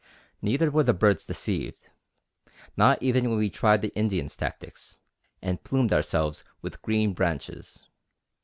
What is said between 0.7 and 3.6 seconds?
were the birds deceived, not even when we